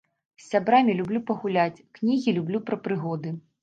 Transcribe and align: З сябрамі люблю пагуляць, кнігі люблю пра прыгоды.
З 0.39 0.47
сябрамі 0.53 0.95
люблю 1.03 1.23
пагуляць, 1.29 1.85
кнігі 2.01 2.37
люблю 2.41 2.67
пра 2.71 2.85
прыгоды. 2.87 3.41